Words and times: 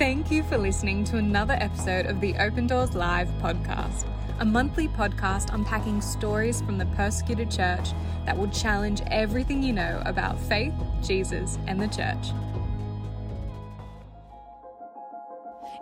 Thank 0.00 0.30
you 0.30 0.42
for 0.44 0.56
listening 0.56 1.04
to 1.04 1.18
another 1.18 1.52
episode 1.52 2.06
of 2.06 2.22
the 2.22 2.34
Open 2.36 2.66
Doors 2.66 2.94
Live 2.94 3.28
podcast, 3.42 4.06
a 4.38 4.46
monthly 4.46 4.88
podcast 4.88 5.52
unpacking 5.52 6.00
stories 6.00 6.62
from 6.62 6.78
the 6.78 6.86
persecuted 6.86 7.50
church 7.50 7.90
that 8.24 8.34
will 8.34 8.48
challenge 8.48 9.02
everything 9.08 9.62
you 9.62 9.74
know 9.74 10.02
about 10.06 10.40
faith, 10.40 10.72
Jesus, 11.02 11.58
and 11.66 11.78
the 11.78 11.86
church. 11.86 12.28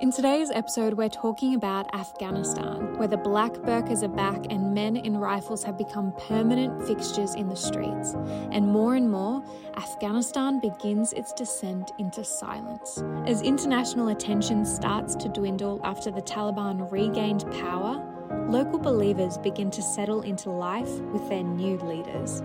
In 0.01 0.12
today's 0.12 0.53
episode, 0.53 0.95
we're 0.95 1.09
talking 1.09 1.57
about 1.57 1.93
Afghanistan, 1.93 2.97
where 2.98 3.09
the 3.09 3.17
black 3.17 3.53
burqas 3.55 4.05
are 4.05 4.09
back 4.09 4.47
and 4.48 4.73
men 4.73 4.97
in 4.97 5.17
rifles 5.17 5.65
have 5.65 5.77
become 5.77 6.12
permanent 6.29 6.87
fixtures 6.87 7.35
in 7.35 7.48
the 7.48 7.57
streets. 7.57 8.15
And 8.53 8.69
more 8.69 8.95
and 8.95 9.11
more, 9.11 9.43
Afghanistan 9.77 10.61
begins 10.61 11.12
its 11.15 11.33
descent 11.33 11.91
into 11.98 12.23
silence. 12.23 13.03
As 13.27 13.43
international 13.43 14.11
attention 14.11 14.65
starts 14.65 15.16
to 15.16 15.29
dwindle 15.29 15.80
after 15.83 16.12
the 16.12 16.23
Taliban 16.23 16.93
regained 16.93 17.45
power, 17.51 18.01
local 18.49 18.79
believers 18.79 19.37
begin 19.37 19.69
to 19.73 19.83
settle 19.83 20.23
into 20.23 20.49
life 20.49 21.01
with 21.12 21.29
their 21.29 21.43
new 21.43 21.77
leaders. 21.79 22.41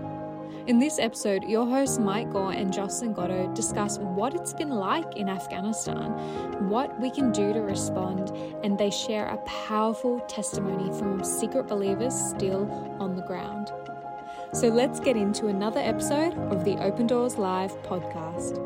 In 0.66 0.78
this 0.78 0.98
episode, 0.98 1.44
your 1.44 1.66
hosts 1.66 1.98
Mike 1.98 2.32
Gore 2.32 2.52
and 2.52 2.72
Jocelyn 2.72 3.12
Goto 3.12 3.52
discuss 3.52 3.98
what 3.98 4.34
it's 4.34 4.54
been 4.54 4.70
like 4.70 5.14
in 5.14 5.28
Afghanistan, 5.28 6.10
what 6.70 6.98
we 6.98 7.10
can 7.10 7.32
do 7.32 7.52
to 7.52 7.60
respond, 7.60 8.30
and 8.64 8.78
they 8.78 8.90
share 8.90 9.26
a 9.26 9.36
powerful 9.38 10.20
testimony 10.20 10.90
from 10.98 11.22
secret 11.22 11.66
believers 11.66 12.14
still 12.14 12.70
on 12.98 13.14
the 13.14 13.22
ground. 13.22 13.72
So 14.54 14.68
let's 14.68 15.00
get 15.00 15.18
into 15.18 15.48
another 15.48 15.80
episode 15.80 16.32
of 16.50 16.64
the 16.64 16.76
Open 16.76 17.06
Doors 17.06 17.36
Live 17.36 17.72
podcast. 17.82 18.58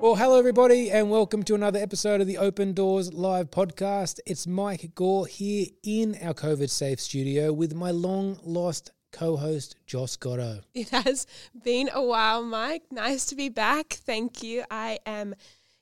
Well, 0.00 0.16
hello, 0.16 0.38
everybody, 0.38 0.90
and 0.90 1.08
welcome 1.08 1.44
to 1.44 1.54
another 1.54 1.78
episode 1.78 2.20
of 2.20 2.26
the 2.26 2.38
Open 2.38 2.72
Doors 2.72 3.14
Live 3.14 3.50
podcast. 3.50 4.18
It's 4.26 4.46
Mike 4.46 4.90
Gore 4.96 5.26
here 5.26 5.66
in 5.84 6.16
our 6.20 6.34
COVID 6.34 6.68
safe 6.68 7.00
studio 7.00 7.52
with 7.52 7.74
my 7.74 7.90
long 7.90 8.40
lost 8.42 8.90
co 9.14 9.36
host, 9.36 9.76
Joss 9.86 10.16
Goto. 10.16 10.60
It 10.74 10.90
has 10.90 11.26
been 11.62 11.88
a 11.94 12.02
while, 12.02 12.42
Mike. 12.42 12.82
Nice 12.90 13.24
to 13.26 13.36
be 13.36 13.48
back. 13.48 13.92
Thank 13.92 14.42
you. 14.42 14.64
I 14.70 14.98
am, 15.06 15.34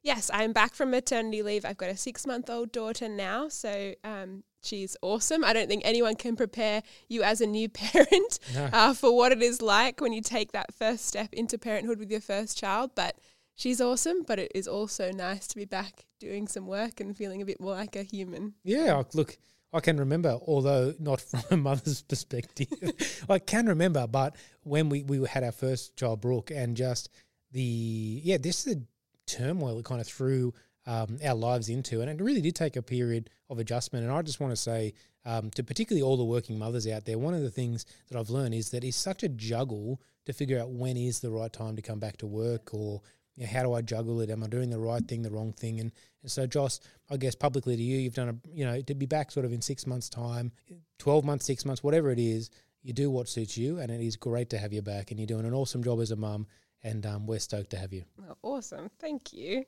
yes, 0.02 0.30
I'm 0.32 0.52
back 0.52 0.74
from 0.74 0.90
maternity 0.90 1.42
leave. 1.42 1.64
I've 1.64 1.78
got 1.78 1.88
a 1.88 1.96
six 1.96 2.26
month 2.26 2.50
old 2.50 2.72
daughter 2.72 3.08
now. 3.08 3.48
So, 3.48 3.94
um, 4.04 4.44
she's 4.62 4.96
awesome. 5.00 5.44
I 5.44 5.54
don't 5.54 5.66
think 5.66 5.82
anyone 5.84 6.14
can 6.14 6.36
prepare 6.36 6.82
you 7.08 7.22
as 7.22 7.40
a 7.40 7.46
new 7.46 7.68
parent 7.70 8.38
no. 8.54 8.68
uh, 8.72 8.94
for 8.94 9.16
what 9.16 9.32
it 9.32 9.42
is 9.42 9.62
like 9.62 10.00
when 10.00 10.12
you 10.12 10.20
take 10.20 10.52
that 10.52 10.74
first 10.74 11.06
step 11.06 11.32
into 11.32 11.56
parenthood 11.56 11.98
with 11.98 12.10
your 12.10 12.20
first 12.20 12.58
child. 12.58 12.90
But 12.94 13.16
she's 13.56 13.80
awesome. 13.80 14.24
But 14.26 14.40
it 14.40 14.52
is 14.54 14.68
also 14.68 15.10
nice 15.10 15.46
to 15.48 15.56
be 15.56 15.64
back 15.64 16.04
doing 16.20 16.46
some 16.48 16.66
work 16.66 17.00
and 17.00 17.16
feeling 17.16 17.40
a 17.40 17.46
bit 17.46 17.60
more 17.60 17.74
like 17.74 17.96
a 17.96 18.02
human. 18.02 18.54
Yeah, 18.62 19.02
look, 19.14 19.38
I 19.72 19.80
can 19.80 19.98
remember, 19.98 20.38
although 20.46 20.94
not 20.98 21.20
from 21.30 21.42
a 21.50 21.56
mother's 21.56 22.02
perspective, 22.02 22.68
I 23.28 23.38
can 23.38 23.66
remember, 23.66 24.06
but 24.06 24.36
when 24.62 24.88
we, 24.88 25.02
we 25.02 25.26
had 25.26 25.44
our 25.44 25.52
first 25.52 25.96
child, 25.96 26.20
Brooke, 26.20 26.50
and 26.50 26.76
just 26.76 27.08
the, 27.52 28.20
yeah, 28.22 28.38
this 28.38 28.66
is 28.66 28.74
the 28.74 28.82
turmoil 29.26 29.78
it 29.78 29.84
kind 29.84 30.00
of 30.00 30.06
threw 30.06 30.52
um, 30.86 31.18
our 31.24 31.34
lives 31.34 31.68
into. 31.68 32.00
And 32.00 32.10
it 32.10 32.22
really 32.22 32.40
did 32.40 32.56
take 32.56 32.76
a 32.76 32.82
period 32.82 33.30
of 33.50 33.58
adjustment. 33.58 34.04
And 34.04 34.12
I 34.12 34.22
just 34.22 34.40
want 34.40 34.52
to 34.52 34.56
say 34.56 34.94
um, 35.24 35.50
to 35.50 35.62
particularly 35.62 36.02
all 36.02 36.16
the 36.16 36.24
working 36.24 36.58
mothers 36.58 36.86
out 36.88 37.04
there, 37.04 37.18
one 37.18 37.34
of 37.34 37.42
the 37.42 37.50
things 37.50 37.86
that 38.08 38.18
I've 38.18 38.30
learned 38.30 38.54
is 38.54 38.70
that 38.70 38.84
it's 38.84 38.96
such 38.96 39.22
a 39.22 39.28
juggle 39.28 40.00
to 40.26 40.32
figure 40.32 40.60
out 40.60 40.70
when 40.70 40.96
is 40.96 41.20
the 41.20 41.30
right 41.30 41.52
time 41.52 41.76
to 41.76 41.82
come 41.82 41.98
back 41.98 42.16
to 42.18 42.26
work 42.26 42.72
or 42.72 43.00
you 43.36 43.44
know, 43.44 43.52
how 43.52 43.62
do 43.62 43.72
I 43.72 43.80
juggle 43.80 44.20
it? 44.20 44.30
Am 44.30 44.42
I 44.42 44.46
doing 44.46 44.70
the 44.70 44.78
right 44.78 45.06
thing, 45.06 45.22
the 45.22 45.30
wrong 45.30 45.52
thing? 45.52 45.80
And, 45.80 45.92
and 46.22 46.30
so, 46.30 46.46
Joss, 46.46 46.80
I 47.10 47.16
guess 47.16 47.34
publicly 47.34 47.76
to 47.76 47.82
you, 47.82 47.98
you've 47.98 48.14
done 48.14 48.28
a, 48.28 48.34
you 48.52 48.64
know, 48.64 48.80
to 48.82 48.94
be 48.94 49.06
back 49.06 49.30
sort 49.30 49.46
of 49.46 49.52
in 49.52 49.62
six 49.62 49.86
months' 49.86 50.08
time, 50.08 50.52
12 50.98 51.24
months, 51.24 51.46
six 51.46 51.64
months, 51.64 51.82
whatever 51.82 52.10
it 52.10 52.18
is, 52.18 52.50
you 52.82 52.92
do 52.92 53.10
what 53.10 53.28
suits 53.28 53.56
you. 53.56 53.78
And 53.78 53.90
it 53.90 54.00
is 54.00 54.16
great 54.16 54.50
to 54.50 54.58
have 54.58 54.72
you 54.72 54.82
back. 54.82 55.10
And 55.10 55.18
you're 55.18 55.26
doing 55.26 55.46
an 55.46 55.54
awesome 55.54 55.82
job 55.82 56.00
as 56.00 56.10
a 56.10 56.16
mum. 56.16 56.46
And 56.84 57.06
um, 57.06 57.26
we're 57.26 57.38
stoked 57.38 57.70
to 57.70 57.78
have 57.78 57.92
you. 57.92 58.04
Oh, 58.28 58.36
awesome. 58.42 58.90
Thank 58.98 59.32
you. 59.32 59.64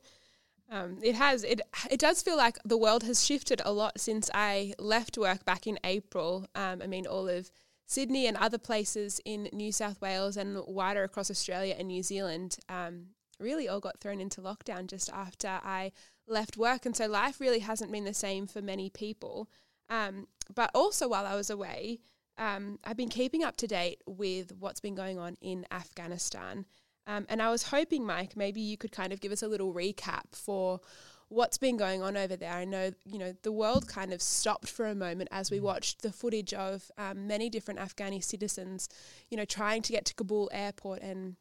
Um, 0.71 0.99
it 1.03 1.15
has 1.15 1.45
it 1.45 1.61
it 1.91 2.01
does 2.01 2.23
feel 2.23 2.37
like 2.37 2.59
the 2.65 2.79
world 2.79 3.03
has 3.05 3.25
shifted 3.25 3.61
a 3.65 3.73
lot 3.73 4.01
since 4.01 4.31
I 4.33 4.73
left 4.79 5.19
work 5.19 5.45
back 5.45 5.67
in 5.67 5.79
April. 5.85 6.49
Um, 6.55 6.81
I 6.83 6.87
mean, 6.87 7.07
all 7.07 7.29
of 7.29 7.51
Sydney 7.87 8.27
and 8.27 8.37
other 8.37 8.59
places 8.59 9.21
in 9.25 9.49
New 9.53 9.73
South 9.73 10.01
Wales 10.01 10.37
and 10.37 10.59
wider 10.67 11.05
across 11.05 11.31
Australia 11.31 11.77
and 11.79 11.89
New 11.89 12.03
Zealand 12.03 12.57
um, 12.69 13.09
really 13.41 13.69
all 13.69 13.81
got 13.81 14.01
thrown 14.01 14.21
into 14.21 14.41
lockdown 14.41 14.87
just 14.87 15.11
after 15.11 15.61
I 15.63 15.93
left 16.27 16.57
work. 16.57 16.87
And 16.87 16.97
so 16.97 17.07
life 17.07 17.41
really 17.41 17.61
hasn't 17.61 17.93
been 17.93 18.05
the 18.05 18.15
same 18.15 18.47
for 18.47 18.63
many 18.63 18.91
people. 18.91 19.49
Um, 19.89 20.29
but 20.55 20.71
also 20.75 21.09
while 21.09 21.27
I 21.27 21.35
was 21.35 21.51
away, 21.51 22.01
um, 22.39 22.79
I've 22.85 22.97
been 22.97 23.09
keeping 23.09 23.45
up 23.45 23.57
to 23.59 23.67
date 23.67 24.03
with 24.07 24.53
what's 24.59 24.81
been 24.81 24.95
going 24.95 25.19
on 25.19 25.37
in 25.41 25.67
Afghanistan. 25.71 26.67
Um, 27.07 27.27
and 27.29 27.43
I 27.43 27.51
was 27.51 27.65
hoping, 27.65 28.05
Mike, 28.07 28.37
maybe 28.37 28.61
you 28.61 28.77
could 28.77 28.93
kind 28.93 29.13
of 29.13 29.21
give 29.21 29.33
us 29.33 29.43
a 29.43 29.49
little 29.49 29.75
recap 29.75 30.33
for 30.33 30.81
what's 31.29 31.59
been 31.59 31.77
going 31.77 32.03
on 32.03 32.17
over 32.17 32.37
there. 32.37 32.53
I 32.53 32.65
know, 32.65 32.93
you 33.05 33.19
know, 33.19 33.35
the 33.43 33.53
world 33.53 33.89
kind 33.89 34.13
of 34.13 34.23
stopped 34.23 34.69
for 34.69 34.87
a 34.87 34.95
moment 34.95 35.29
as 35.33 35.51
we 35.51 35.59
mm. 35.59 35.63
watched 35.63 36.03
the 36.03 36.13
footage 36.13 36.55
of 36.55 36.91
um, 36.97 37.27
many 37.27 37.51
different 37.51 37.81
Afghani 37.81 38.23
citizens, 38.23 38.89
you 39.31 39.37
know, 39.37 39.45
trying 39.45 39.83
to 39.83 39.93
get 39.93 40.05
to 40.07 40.15
Kabul 40.15 40.49
airport 40.53 41.03
and 41.03 41.37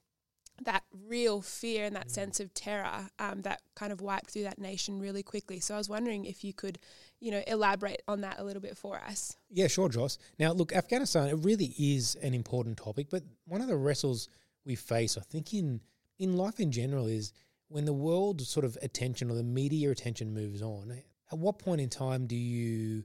that 0.65 0.83
real 1.07 1.41
fear 1.41 1.85
and 1.85 1.95
that 1.95 2.07
mm. 2.07 2.11
sense 2.11 2.39
of 2.39 2.53
terror 2.53 3.09
um, 3.19 3.41
that 3.41 3.61
kind 3.75 3.91
of 3.91 4.01
wiped 4.01 4.31
through 4.31 4.43
that 4.43 4.59
nation 4.59 4.99
really 4.99 5.23
quickly. 5.23 5.59
So 5.59 5.75
I 5.75 5.77
was 5.77 5.89
wondering 5.89 6.25
if 6.25 6.43
you 6.43 6.53
could, 6.53 6.79
you 7.19 7.31
know, 7.31 7.41
elaborate 7.47 8.01
on 8.07 8.21
that 8.21 8.39
a 8.39 8.43
little 8.43 8.61
bit 8.61 8.77
for 8.77 8.97
us. 8.97 9.35
Yeah, 9.49 9.67
sure, 9.67 9.89
Joss. 9.89 10.17
Now, 10.39 10.51
look, 10.51 10.73
Afghanistan, 10.73 11.27
it 11.27 11.37
really 11.43 11.73
is 11.77 12.15
an 12.21 12.33
important 12.33 12.77
topic, 12.77 13.07
but 13.09 13.23
one 13.45 13.61
of 13.61 13.67
the 13.67 13.75
wrestles 13.77 14.29
we 14.65 14.75
face, 14.75 15.17
I 15.17 15.21
think, 15.21 15.53
in 15.53 15.81
in 16.19 16.37
life 16.37 16.59
in 16.59 16.71
general, 16.71 17.07
is 17.07 17.33
when 17.67 17.85
the 17.85 17.93
world 17.93 18.41
sort 18.41 18.65
of 18.65 18.77
attention 18.81 19.31
or 19.31 19.35
the 19.35 19.43
media 19.43 19.89
attention 19.89 20.33
moves 20.33 20.61
on. 20.61 20.95
At 21.31 21.39
what 21.39 21.57
point 21.57 21.81
in 21.81 21.89
time 21.89 22.27
do 22.27 22.35
you 22.35 23.03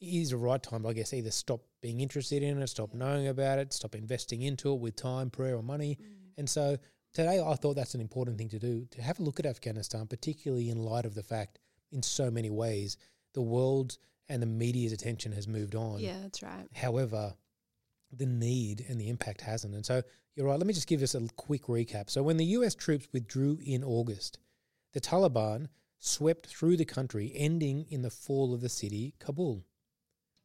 is 0.00 0.30
the 0.30 0.36
right 0.36 0.62
time, 0.62 0.86
I 0.86 0.92
guess, 0.92 1.12
either 1.12 1.30
stop 1.30 1.60
being 1.80 2.00
interested 2.00 2.42
in 2.42 2.60
it, 2.60 2.66
stop 2.68 2.94
knowing 2.94 3.28
about 3.28 3.58
it, 3.58 3.72
stop 3.72 3.94
investing 3.94 4.42
into 4.42 4.72
it 4.72 4.80
with 4.80 4.96
time, 4.96 5.30
prayer, 5.30 5.56
or 5.56 5.62
money. 5.62 5.98
Mm. 6.00 6.17
And 6.38 6.48
so 6.48 6.78
today 7.12 7.42
I 7.44 7.54
thought 7.54 7.74
that's 7.74 7.94
an 7.94 8.00
important 8.00 8.38
thing 8.38 8.48
to 8.50 8.58
do 8.58 8.86
to 8.92 9.02
have 9.02 9.20
a 9.20 9.22
look 9.22 9.38
at 9.38 9.46
Afghanistan, 9.46 10.06
particularly 10.06 10.70
in 10.70 10.78
light 10.78 11.04
of 11.04 11.14
the 11.14 11.22
fact, 11.22 11.58
in 11.92 12.02
so 12.02 12.30
many 12.30 12.48
ways, 12.48 12.96
the 13.34 13.42
world 13.42 13.98
and 14.28 14.40
the 14.40 14.46
media's 14.46 14.92
attention 14.92 15.32
has 15.32 15.46
moved 15.48 15.74
on. 15.74 15.98
Yeah, 16.00 16.18
that's 16.22 16.42
right. 16.42 16.66
However, 16.74 17.34
the 18.12 18.26
need 18.26 18.84
and 18.88 19.00
the 19.00 19.08
impact 19.08 19.40
hasn't. 19.40 19.74
And 19.74 19.84
so 19.84 20.02
you're 20.34 20.46
right. 20.46 20.58
Let 20.58 20.66
me 20.66 20.74
just 20.74 20.86
give 20.86 21.02
us 21.02 21.14
a 21.14 21.26
quick 21.36 21.64
recap. 21.64 22.08
So 22.10 22.22
when 22.22 22.36
the 22.36 22.44
US 22.44 22.74
troops 22.74 23.08
withdrew 23.12 23.58
in 23.62 23.82
August, 23.82 24.38
the 24.92 25.00
Taliban 25.00 25.68
swept 25.98 26.46
through 26.46 26.76
the 26.76 26.84
country, 26.84 27.32
ending 27.34 27.86
in 27.90 28.02
the 28.02 28.10
fall 28.10 28.54
of 28.54 28.60
the 28.60 28.68
city, 28.68 29.14
Kabul. 29.18 29.64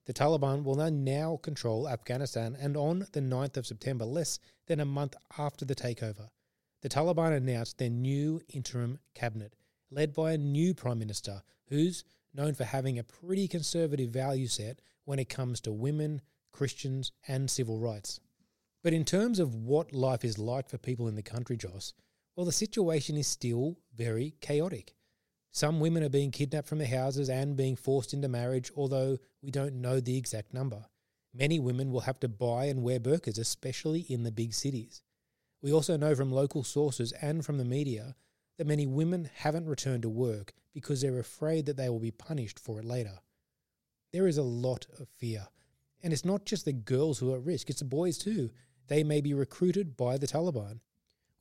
The 0.06 0.14
Taliban 0.14 0.64
will 0.64 0.76
now 0.92 1.38
control 1.38 1.88
Afghanistan, 1.88 2.58
and 2.60 2.76
on 2.76 3.08
the 3.14 3.22
9th 3.22 3.56
of 3.56 3.66
September, 3.66 4.04
less 4.04 4.38
than 4.68 4.82
a 4.82 4.86
month 4.86 5.16
after 5.38 5.64
the 5.64 5.76
takeover, 5.76 6.30
the 6.82 6.90
Taliban 6.90 7.36
announced 7.38 7.78
their 7.78 7.90
new 7.90 8.42
interim 8.50 9.00
cabinet, 9.16 9.56
led 9.90 10.14
by 10.14 10.34
a 10.34 10.38
new 10.38 10.74
prime 10.74 11.00
minister 11.00 11.42
who's 11.68 12.04
known 12.34 12.54
for 12.54 12.66
having 12.66 13.00
a 13.00 13.04
pretty 13.04 13.48
conservative 13.48 14.10
value 14.10 14.48
set 14.48 14.82
when 15.06 15.20
it 15.20 15.30
comes 15.30 15.62
to 15.62 15.72
women, 15.72 16.22
Christians, 16.52 17.14
and 17.28 17.50
civil 17.50 17.80
rights. 17.80 18.20
But 18.84 18.92
in 18.92 19.06
terms 19.06 19.40
of 19.40 19.56
what 19.56 19.94
life 19.94 20.26
is 20.26 20.38
like 20.38 20.68
for 20.68 20.78
people 20.78 21.08
in 21.08 21.16
the 21.16 21.24
country, 21.24 21.56
Joss, 21.56 21.94
well, 22.36 22.46
the 22.46 22.52
situation 22.52 23.16
is 23.16 23.28
still 23.28 23.78
very 23.96 24.34
chaotic. 24.42 24.96
Some 25.56 25.80
women 25.80 26.04
are 26.04 26.10
being 26.10 26.32
kidnapped 26.32 26.68
from 26.68 26.80
their 26.80 26.88
houses 26.88 27.30
and 27.30 27.56
being 27.56 27.76
forced 27.76 28.12
into 28.12 28.28
marriage, 28.28 28.72
although 28.76 29.20
we 29.44 29.52
don't 29.52 29.76
know 29.76 30.00
the 30.00 30.18
exact 30.18 30.52
number. 30.52 30.84
Many 31.32 31.60
women 31.60 31.92
will 31.92 32.02
have 32.02 32.20
to 32.22 32.28
buy 32.28 32.66
and 32.66 32.82
wear 32.82 33.00
burqas, 33.00 33.38
especially 33.38 34.02
in 34.10 34.24
the 34.24 34.32
big 34.32 34.56
cities. 34.56 35.04
We 35.62 35.72
also 35.72 35.96
know 35.96 36.16
from 36.16 36.32
local 36.32 36.64
sources 36.64 37.12
and 37.22 37.46
from 37.46 37.60
the 37.60 37.66
media 37.66 38.16
that 38.58 38.66
many 38.66 38.88
women 38.88 39.30
haven't 39.36 39.68
returned 39.68 40.02
to 40.02 40.10
work 40.10 40.54
because 40.74 41.02
they're 41.02 41.20
afraid 41.20 41.68
that 41.68 41.78
they 41.78 41.88
will 41.88 42.00
be 42.00 42.10
punished 42.10 42.60
for 42.60 42.80
it 42.80 42.86
later. 42.86 43.20
There 44.12 44.28
is 44.28 44.40
a 44.40 44.44
lot 44.44 44.88
of 45.00 45.08
fear. 45.08 45.46
And 46.02 46.12
it's 46.12 46.26
not 46.26 46.46
just 46.46 46.66
the 46.66 46.74
girls 46.74 47.20
who 47.20 47.32
are 47.32 47.38
at 47.38 47.46
risk, 47.46 47.70
it's 47.70 47.80
the 47.80 47.86
boys 47.86 48.18
too. 48.18 48.50
They 48.88 49.04
may 49.04 49.22
be 49.22 49.36
recruited 49.36 49.96
by 49.96 50.18
the 50.18 50.28
Taliban. 50.28 50.80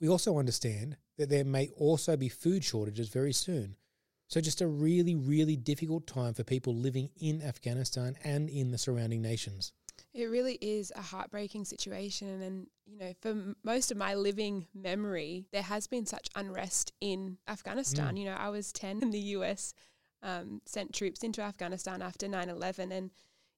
We 0.01 0.09
also 0.09 0.39
understand 0.39 0.99
that 1.17 1.31
there 1.31 1.45
may 1.45 1.71
also 1.79 2.15
be 2.15 2.29
food 2.29 2.63
shortages 2.63 3.09
very 3.09 3.33
soon, 3.33 3.77
so, 4.33 4.41
just 4.41 4.63
a 4.63 4.67
really, 4.67 5.15
really 5.15 5.57
difficult 5.57 6.07
time 6.07 6.33
for 6.33 6.43
people 6.43 6.75
living 6.75 7.11
in 7.21 7.43
Afghanistan 7.43 8.17
and 8.25 8.49
in 8.49 8.71
the 8.71 8.79
surrounding 8.79 9.21
nations. 9.21 9.75
It 10.15 10.25
really 10.25 10.57
is 10.63 10.91
a 10.97 11.03
heartbreaking 11.03 11.67
situation. 11.67 12.41
And, 12.41 12.67
you 12.87 12.97
know, 12.97 13.13
for 13.21 13.29
m- 13.29 13.57
most 13.63 13.91
of 13.91 13.99
my 13.99 14.15
living 14.15 14.69
memory, 14.75 15.45
there 15.53 15.61
has 15.61 15.87
been 15.87 16.07
such 16.07 16.31
unrest 16.35 16.95
in 17.03 17.37
Afghanistan. 17.47 18.15
Mm. 18.15 18.21
You 18.21 18.25
know, 18.25 18.37
I 18.39 18.49
was 18.49 18.73
10 18.73 19.01
and 19.03 19.13
the 19.13 19.19
US 19.37 19.75
um, 20.23 20.63
sent 20.65 20.95
troops 20.95 21.23
into 21.23 21.43
Afghanistan 21.43 22.01
after 22.01 22.27
9 22.27 22.49
11. 22.49 22.91
And 22.91 23.11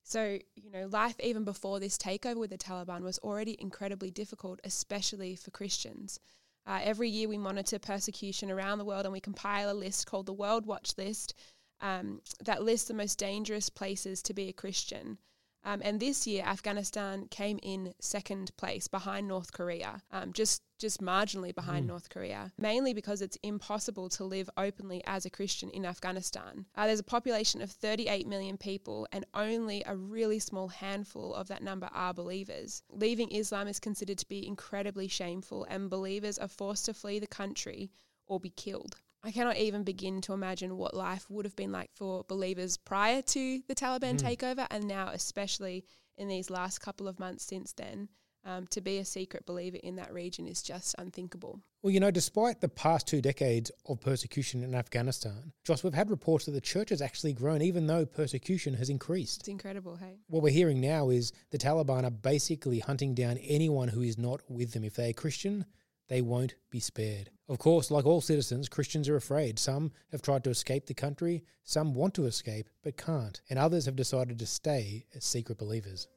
so, 0.03 0.41
you 0.57 0.73
know, 0.73 0.89
life 0.89 1.21
even 1.23 1.45
before 1.45 1.79
this 1.79 1.97
takeover 1.97 2.39
with 2.39 2.51
the 2.51 2.59
Taliban 2.59 3.03
was 3.03 3.21
already 3.21 3.57
incredibly 3.61 4.11
difficult, 4.11 4.59
especially 4.65 5.37
for 5.37 5.53
Christians. 5.53 6.19
Uh, 6.67 6.81
every 6.83 7.09
year 7.09 7.29
we 7.29 7.39
monitor 7.39 7.79
persecution 7.79 8.51
around 8.51 8.79
the 8.79 8.85
world 8.85 9.05
and 9.05 9.13
we 9.13 9.21
compile 9.21 9.71
a 9.71 9.75
list 9.75 10.07
called 10.07 10.27
the 10.27 10.33
World 10.33 10.67
Watch 10.67 10.93
List 10.97 11.35
um, 11.81 12.23
that 12.45 12.63
lists 12.63 12.89
the 12.89 12.95
most 12.95 13.19
dangerous 13.19 13.69
places 13.69 14.23
to 14.23 14.35
be 14.35 14.49
a 14.49 14.53
Christian. 14.53 15.19
Um, 15.65 15.81
and 15.83 15.99
this 15.99 16.27
year, 16.27 16.45
Afghanistan 16.45 17.27
came 17.31 17.59
in 17.63 17.95
second 17.99 18.55
place 18.57 18.87
behind 18.87 19.27
North 19.27 19.53
Korea, 19.53 20.03
um, 20.13 20.33
just 20.33 20.63
just 20.77 21.01
marginally 21.01 21.55
behind 21.55 21.85
Mm. 21.85 21.89
North 21.89 22.09
Korea, 22.11 22.53
mainly 22.59 22.93
because 22.93 23.23
it's 23.23 23.39
impossible 23.43 24.09
to 24.11 24.25
live 24.25 24.51
openly 24.57 25.03
as 25.07 25.25
a 25.25 25.31
Christian 25.31 25.71
in 25.71 25.87
Afghanistan. 25.87 26.67
Uh, 26.75 26.87
there's 26.87 26.99
a 26.99 27.05
population 27.05 27.63
of 27.63 27.71
38 27.71 28.27
million 28.27 28.59
people, 28.59 29.07
and 29.13 29.25
only 29.33 29.83
a 29.87 29.97
really 29.97 30.39
small 30.41 30.69
handful 30.69 31.33
of 31.35 31.49
that 31.49 31.63
number 31.63 31.89
are 31.93 32.13
believers. 32.13 32.83
Leaving 32.91 33.31
Islam 33.31 33.67
is 33.69 33.81
considered 33.81 34.19
to 34.19 34.29
be 34.29 34.47
incredibly 34.47 35.09
shameful, 35.09 35.65
and 35.71 35.89
believers 35.89 36.39
are 36.39 36.49
forced 36.49 36.85
to 36.87 36.93
flee 36.93 37.19
the 37.19 37.27
country 37.27 37.91
or 38.27 38.39
be 38.41 38.51
killed. 38.51 38.97
I 39.25 39.33
cannot 39.33 39.57
even 39.57 39.85
begin 39.85 40.21
to 40.23 40.35
imagine 40.35 40.77
what 40.77 40.95
life 40.95 41.25
would 41.31 41.47
have 41.47 41.57
been 41.57 41.73
like 41.73 41.91
for 41.95 42.25
believers 42.29 42.77
prior 42.77 43.23
to 43.23 43.63
the 43.67 43.75
Taliban 43.75 44.19
Mm. 44.19 44.37
takeover, 44.37 44.67
and 44.71 44.87
now, 44.87 45.09
especially 45.09 45.85
in 46.19 46.29
these 46.29 46.51
last 46.51 46.81
couple 46.81 47.09
of 47.09 47.19
months 47.19 47.45
since 47.45 47.73
then. 47.73 48.09
Um, 48.47 48.67
to 48.67 48.83
be 48.83 48.99
a 48.99 49.07
secret 49.07 49.47
believer 49.47 49.79
in 49.83 49.97
that 49.97 50.13
region 50.13 50.47
is 50.47 50.61
just 50.63 50.95
unthinkable. 50.99 51.63
Well, 51.81 51.91
you 51.95 51.99
know, 51.99 52.11
despite 52.11 52.61
the 52.61 52.69
past 52.69 53.07
two 53.07 53.23
decades 53.23 53.71
of 53.87 54.03
persecution 54.03 54.63
in 54.63 54.75
Afghanistan, 54.75 55.55
Joss, 55.65 55.83
we've 55.83 55.95
had 55.95 56.11
reports 56.11 56.45
that 56.45 56.53
the 56.53 56.61
church 56.61 56.91
has 56.91 57.01
actually 57.01 57.33
grown, 57.33 57.63
even 57.63 57.87
though 57.87 58.05
persecution 58.05 58.75
has 58.75 58.91
increased. 58.91 59.41
It's 59.41 59.49
incredible, 59.49 59.97
hey? 59.97 60.19
What 60.27 60.43
we're 60.43 60.51
hearing 60.53 60.79
now 60.83 61.09
is 61.09 61.33
the 61.53 61.57
Taliban 61.57 62.05
are 62.05 62.11
basically 62.11 62.81
hunting 62.81 63.15
down 63.15 63.39
anyone 63.39 63.89
who 63.89 64.03
is 64.03 64.19
not 64.19 64.43
with 64.47 64.73
them. 64.73 64.85
If 64.85 64.97
they're 64.97 65.15
Christian, 65.15 65.65
they 66.09 66.21
won't 66.21 66.55
be 66.69 66.81
spared. 66.81 67.31
Of 67.47 67.59
course, 67.59 67.91
like 67.91 68.07
all 68.07 68.23
citizens, 68.23 68.71
Christians 68.71 69.07
are 69.09 69.17
afraid. 69.17 69.59
Some 69.59 69.93
have 70.13 70.23
tried 70.23 70.45
to 70.45 70.51
escape 70.51 70.87
the 70.87 70.95
country, 70.95 71.45
some 71.63 71.93
want 71.93 72.15
to 72.15 72.25
escape 72.25 72.71
but 72.83 72.97
can't, 72.97 73.43
and 73.51 73.59
others 73.59 73.85
have 73.85 73.97
decided 73.97 74.39
to 74.39 74.47
stay 74.47 75.05
as 75.15 75.25
secret 75.25 75.59
believers. 75.59 76.09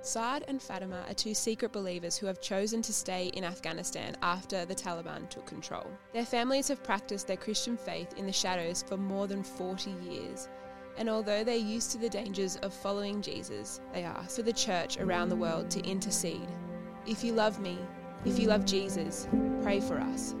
Saad 0.00 0.44
and 0.46 0.62
Fatima 0.62 1.04
are 1.08 1.14
two 1.14 1.34
secret 1.34 1.72
believers 1.72 2.16
who 2.16 2.26
have 2.26 2.40
chosen 2.40 2.80
to 2.82 2.92
stay 2.92 3.28
in 3.34 3.44
Afghanistan 3.44 4.16
after 4.22 4.64
the 4.64 4.74
Taliban 4.74 5.28
took 5.28 5.46
control. 5.46 5.86
Their 6.12 6.26
families 6.26 6.68
have 6.68 6.82
practiced 6.82 7.26
their 7.26 7.36
Christian 7.36 7.76
faith 7.76 8.12
in 8.16 8.26
the 8.26 8.32
shadows 8.32 8.84
for 8.86 8.96
more 8.96 9.26
than 9.26 9.42
40 9.42 9.92
years. 10.08 10.48
And 10.96 11.08
although 11.08 11.42
they're 11.42 11.56
used 11.56 11.90
to 11.92 11.98
the 11.98 12.08
dangers 12.08 12.56
of 12.56 12.74
following 12.74 13.22
Jesus, 13.22 13.80
they 13.92 14.02
ask 14.04 14.36
for 14.36 14.42
the 14.42 14.52
church 14.52 14.98
around 14.98 15.28
the 15.28 15.36
world 15.36 15.70
to 15.70 15.88
intercede. 15.88 16.48
If 17.06 17.24
you 17.24 17.32
love 17.32 17.60
me, 17.60 17.78
if 18.24 18.38
you 18.38 18.48
love 18.48 18.64
Jesus, 18.64 19.28
pray 19.62 19.80
for 19.80 19.98
us. 19.98 20.34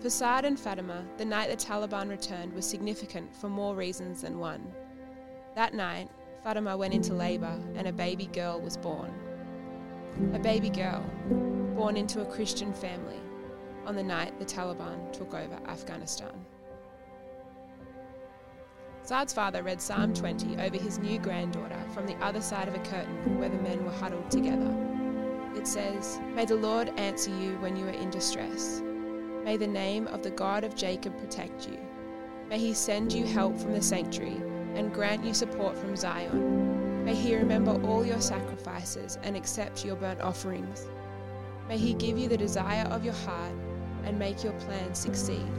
For 0.00 0.10
Saad 0.10 0.44
and 0.44 0.58
Fatima, 0.58 1.04
the 1.16 1.24
night 1.24 1.50
the 1.50 1.56
Taliban 1.56 2.08
returned 2.08 2.52
was 2.52 2.66
significant 2.66 3.34
for 3.34 3.48
more 3.48 3.74
reasons 3.74 4.22
than 4.22 4.38
one. 4.38 4.72
That 5.54 5.74
night, 5.74 6.08
Fatima 6.42 6.76
went 6.76 6.94
into 6.94 7.14
labour 7.14 7.60
and 7.76 7.86
a 7.86 7.92
baby 7.92 8.26
girl 8.26 8.60
was 8.60 8.76
born. 8.76 9.12
A 10.34 10.38
baby 10.38 10.70
girl 10.70 11.04
born 11.76 11.96
into 11.96 12.20
a 12.20 12.26
Christian 12.26 12.72
family 12.72 13.20
on 13.86 13.96
the 13.96 14.02
night 14.02 14.38
the 14.38 14.44
Taliban 14.44 15.12
took 15.12 15.34
over 15.34 15.58
Afghanistan. 15.66 16.44
Saad's 19.04 19.32
father 19.32 19.62
read 19.62 19.80
Psalm 19.80 20.14
20 20.14 20.58
over 20.62 20.76
his 20.76 20.98
new 20.98 21.18
granddaughter 21.18 21.80
from 21.92 22.06
the 22.06 22.16
other 22.16 22.40
side 22.40 22.68
of 22.68 22.74
a 22.74 22.78
curtain 22.80 23.38
where 23.38 23.48
the 23.48 23.58
men 23.58 23.84
were 23.84 23.90
huddled 23.90 24.30
together. 24.30 24.91
It 25.56 25.66
says, 25.66 26.18
May 26.34 26.44
the 26.44 26.56
Lord 26.56 26.88
answer 26.98 27.30
you 27.30 27.56
when 27.58 27.76
you 27.76 27.86
are 27.86 27.90
in 27.90 28.10
distress. 28.10 28.82
May 29.44 29.56
the 29.56 29.66
name 29.66 30.06
of 30.06 30.22
the 30.22 30.30
God 30.30 30.64
of 30.64 30.74
Jacob 30.74 31.18
protect 31.18 31.68
you. 31.68 31.78
May 32.48 32.58
he 32.58 32.74
send 32.74 33.12
you 33.12 33.26
help 33.26 33.58
from 33.58 33.72
the 33.72 33.82
sanctuary 33.82 34.40
and 34.74 34.92
grant 34.92 35.24
you 35.24 35.34
support 35.34 35.76
from 35.76 35.96
Zion. 35.96 37.04
May 37.04 37.14
he 37.14 37.34
remember 37.36 37.80
all 37.86 38.04
your 38.04 38.20
sacrifices 38.20 39.18
and 39.22 39.36
accept 39.36 39.84
your 39.84 39.96
burnt 39.96 40.20
offerings. 40.20 40.86
May 41.68 41.78
he 41.78 41.94
give 41.94 42.16
you 42.16 42.28
the 42.28 42.36
desire 42.36 42.86
of 42.86 43.04
your 43.04 43.14
heart 43.14 43.54
and 44.04 44.18
make 44.18 44.42
your 44.42 44.52
plans 44.54 44.98
succeed. 44.98 45.50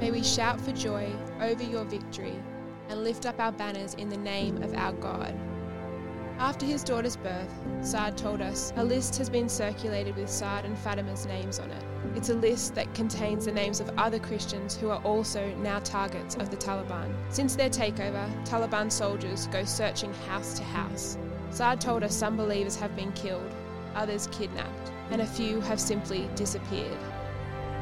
May 0.00 0.10
we 0.10 0.22
shout 0.22 0.60
for 0.60 0.72
joy 0.72 1.10
over 1.40 1.62
your 1.62 1.84
victory 1.84 2.34
and 2.88 3.04
lift 3.04 3.26
up 3.26 3.38
our 3.38 3.52
banners 3.52 3.94
in 3.94 4.08
the 4.08 4.16
name 4.16 4.62
of 4.62 4.74
our 4.74 4.92
God. 4.94 5.34
After 6.40 6.64
his 6.64 6.82
daughter's 6.82 7.18
birth, 7.18 7.52
Saad 7.82 8.16
told 8.16 8.40
us 8.40 8.72
a 8.76 8.82
list 8.82 9.18
has 9.18 9.28
been 9.28 9.46
circulated 9.46 10.16
with 10.16 10.30
Saad 10.30 10.64
and 10.64 10.76
Fatima's 10.78 11.26
names 11.26 11.58
on 11.58 11.70
it. 11.70 11.84
It's 12.16 12.30
a 12.30 12.34
list 12.34 12.74
that 12.76 12.94
contains 12.94 13.44
the 13.44 13.52
names 13.52 13.78
of 13.78 13.90
other 13.98 14.18
Christians 14.18 14.74
who 14.74 14.88
are 14.88 15.02
also 15.02 15.54
now 15.56 15.80
targets 15.80 16.36
of 16.36 16.50
the 16.50 16.56
Taliban. 16.56 17.14
Since 17.28 17.56
their 17.56 17.68
takeover, 17.68 18.26
Taliban 18.46 18.90
soldiers 18.90 19.48
go 19.48 19.64
searching 19.64 20.14
house 20.28 20.54
to 20.54 20.64
house. 20.64 21.18
Saad 21.50 21.78
told 21.78 22.02
us 22.02 22.16
some 22.16 22.38
believers 22.38 22.76
have 22.76 22.96
been 22.96 23.12
killed, 23.12 23.54
others 23.94 24.26
kidnapped, 24.32 24.92
and 25.10 25.20
a 25.20 25.26
few 25.26 25.60
have 25.60 25.78
simply 25.78 26.26
disappeared. 26.36 26.98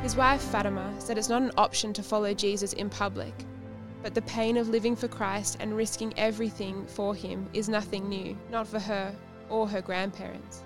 His 0.02 0.16
wife 0.16 0.43
Fatima 0.43 0.93
said 0.99 1.16
it's 1.16 1.28
not 1.28 1.43
an 1.43 1.52
option 1.56 1.93
to 1.93 2.02
follow 2.02 2.34
Jesus 2.34 2.72
in 2.72 2.90
public, 2.90 3.34
but 4.08 4.14
the 4.14 4.22
pain 4.22 4.56
of 4.56 4.70
living 4.70 4.96
for 4.96 5.06
Christ 5.06 5.58
and 5.60 5.76
risking 5.76 6.14
everything 6.16 6.87
for 6.87 7.14
Him 7.14 7.46
is 7.52 7.69
nothing 7.69 8.08
new, 8.08 8.34
not 8.50 8.66
for 8.66 8.78
her 8.78 9.14
or 9.50 9.69
her 9.69 9.82
grandparents. 9.82 10.64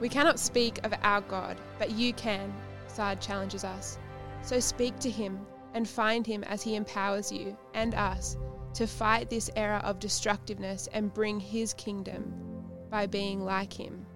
We 0.00 0.08
cannot 0.08 0.38
speak 0.38 0.82
of 0.82 0.94
our 1.02 1.20
God, 1.20 1.58
but 1.78 1.90
you 1.90 2.14
can, 2.14 2.50
Saad 2.86 3.20
challenges 3.20 3.62
us. 3.62 3.98
So 4.40 4.58
speak 4.58 4.98
to 5.00 5.10
Him 5.10 5.38
and 5.74 5.86
find 5.86 6.26
Him 6.26 6.42
as 6.44 6.62
He 6.62 6.76
empowers 6.76 7.30
you 7.30 7.54
and 7.74 7.94
us 7.94 8.38
to 8.72 8.86
fight 8.86 9.28
this 9.28 9.50
era 9.54 9.82
of 9.84 9.98
destructiveness 9.98 10.88
and 10.94 11.12
bring 11.12 11.40
His 11.40 11.74
kingdom 11.74 12.32
by 12.88 13.04
being 13.04 13.44
like 13.44 13.74
Him. 13.74 14.06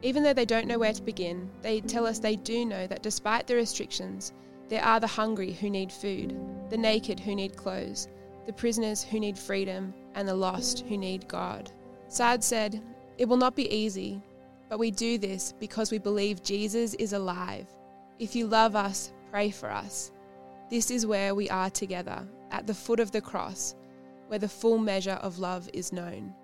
Even 0.00 0.22
though 0.22 0.32
they 0.32 0.46
don't 0.46 0.66
know 0.66 0.78
where 0.78 0.94
to 0.94 1.02
begin, 1.02 1.50
they 1.60 1.82
tell 1.82 2.06
us 2.06 2.20
they 2.20 2.36
do 2.36 2.64
know 2.64 2.86
that 2.86 3.02
despite 3.02 3.46
the 3.46 3.54
restrictions, 3.54 4.32
there 4.68 4.82
are 4.82 5.00
the 5.00 5.06
hungry 5.06 5.52
who 5.52 5.70
need 5.70 5.92
food, 5.92 6.36
the 6.70 6.76
naked 6.76 7.20
who 7.20 7.34
need 7.34 7.56
clothes, 7.56 8.08
the 8.46 8.52
prisoners 8.52 9.02
who 9.02 9.20
need 9.20 9.38
freedom, 9.38 9.94
and 10.14 10.26
the 10.26 10.34
lost 10.34 10.84
who 10.88 10.96
need 10.96 11.28
God. 11.28 11.70
Saad 12.08 12.42
said, 12.42 12.82
It 13.18 13.28
will 13.28 13.36
not 13.36 13.54
be 13.56 13.72
easy, 13.72 14.22
but 14.68 14.78
we 14.78 14.90
do 14.90 15.18
this 15.18 15.52
because 15.58 15.90
we 15.90 15.98
believe 15.98 16.42
Jesus 16.42 16.94
is 16.94 17.12
alive. 17.12 17.66
If 18.18 18.34
you 18.34 18.46
love 18.46 18.74
us, 18.74 19.12
pray 19.30 19.50
for 19.50 19.70
us. 19.70 20.10
This 20.70 20.90
is 20.90 21.06
where 21.06 21.34
we 21.34 21.48
are 21.50 21.70
together, 21.70 22.26
at 22.50 22.66
the 22.66 22.74
foot 22.74 22.98
of 22.98 23.12
the 23.12 23.20
cross, 23.20 23.74
where 24.28 24.38
the 24.38 24.48
full 24.48 24.78
measure 24.78 25.18
of 25.22 25.38
love 25.38 25.68
is 25.72 25.92
known. 25.92 26.34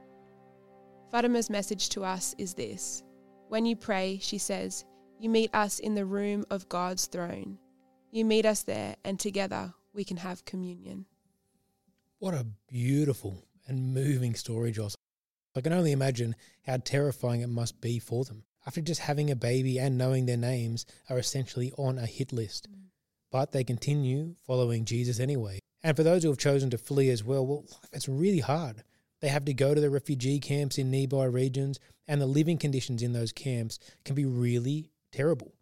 Fatima's 1.11 1.50
message 1.50 1.88
to 1.90 2.04
us 2.04 2.35
is 2.38 2.54
this 2.54 3.02
When 3.49 3.66
you 3.66 3.75
pray, 3.75 4.18
she 4.20 4.38
says, 4.38 4.85
you 5.23 5.28
meet 5.30 5.54
us 5.54 5.78
in 5.78 5.94
the 5.94 6.04
room 6.04 6.44
of 6.50 6.68
God's 6.68 7.06
throne. 7.06 7.56
You 8.14 8.26
meet 8.26 8.45
us 8.45 8.62
there, 8.62 8.97
and 9.07 9.19
together 9.19 9.73
we 9.95 10.04
can 10.04 10.19
have 10.19 10.45
communion. 10.45 11.07
What 12.19 12.35
a 12.35 12.47
beautiful 12.69 13.47
and 13.66 13.95
moving 13.95 14.35
story, 14.35 14.71
Joss. 14.71 14.95
I 15.57 15.62
can 15.62 15.73
only 15.73 15.92
imagine 15.92 16.37
how 16.66 16.76
terrifying 16.76 17.40
it 17.40 17.49
must 17.49 17.81
be 17.81 17.99
for 17.99 18.26
them. 18.26 18.45
After 18.66 18.83
just 18.83 19.00
having 19.00 19.31
a 19.31 19.35
baby 19.35 19.78
and 19.78 19.97
knowing 19.97 20.26
their 20.26 20.37
names 20.37 20.85
are 21.09 21.19
essentially 21.19 21.73
on 21.78 21.99
a 21.99 22.04
hit 22.04 22.35
list. 22.35 22.69
Mm. 22.71 22.88
But 23.31 23.52
they 23.52 23.64
continue 23.64 24.35
following 24.47 24.85
Jesus 24.85 25.19
anyway. 25.19 25.59
And 25.83 25.97
for 25.97 26.02
those 26.02 26.23
who 26.23 26.28
have 26.28 26.38
chosen 26.38 26.69
to 26.69 26.78
flee 26.78 27.09
as 27.09 27.25
well, 27.25 27.47
well, 27.47 27.64
it's 27.95 28.11
really 28.11 28.40
hard. 28.40 28.85
They 29.21 29.28
have 29.28 29.47
to 29.47 29.54
go 29.54 29.75
to 29.75 29.81
the 29.81 29.88
refugee 29.88 30.38
camps 30.38 30.76
in 30.76 30.90
nearby 30.90 31.25
regions, 31.25 31.81
and 32.07 32.21
the 32.21 32.26
living 32.26 32.59
conditions 32.59 33.02
in 33.02 33.14
those 33.14 33.33
camps 33.33 33.78
can 34.04 34.14
be 34.14 34.26
really 34.26 34.90
terrible. 35.12 35.54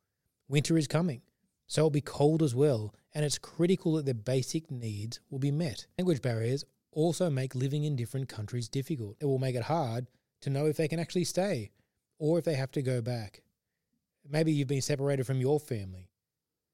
Winter 0.49 0.77
is 0.77 0.89
coming, 0.89 1.23
so 1.71 1.83
it'll 1.83 1.91
be 1.91 2.01
cold 2.01 2.43
as 2.43 2.53
well, 2.53 2.93
and 3.15 3.25
it's 3.25 3.39
critical 3.39 3.93
that 3.93 4.05
their 4.05 4.13
basic 4.13 4.73
needs 4.73 5.21
will 5.31 5.39
be 5.39 5.53
met. 5.53 5.87
Language 5.97 6.21
barriers 6.21 6.65
also 6.91 7.31
make 7.31 7.55
living 7.55 7.85
in 7.85 7.95
different 7.95 8.29
countries 8.29 8.69
difficult. 8.69 9.17
It 9.21 9.27
will 9.27 9.39
make 9.39 9.55
it 9.55 9.63
hard 9.63 10.09
to 10.41 10.51
know 10.51 10.67
if 10.67 10.77
they 10.77 10.89
can 10.89 10.99
actually 10.99 11.23
stay 11.23 11.71
or 12.19 12.41
if 12.41 12.45
they 12.45 12.55
have 12.55 12.73
to 12.73 12.83
go 12.83 13.01
back. 13.01 13.43
Maybe 14.29 14.51
you've 14.51 14.67
been 14.67 14.83
separated 14.83 15.29
from 15.29 15.41
your 15.41 15.61
family. 15.61 16.11